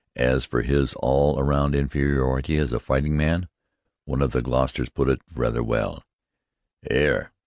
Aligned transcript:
As 0.15 0.45
for 0.45 0.63
his 0.63 0.95
all 0.95 1.37
round 1.43 1.75
inferiority 1.75 2.57
as 2.57 2.73
a 2.73 2.79
fighting 2.79 3.15
man, 3.15 3.47
one 4.05 4.23
of 4.23 4.31
the 4.31 4.41
Gloucesters 4.41 4.89
put 4.89 5.07
it 5.07 5.19
rather 5.35 5.61
well: 5.61 6.03
"'Ere! 6.89 7.31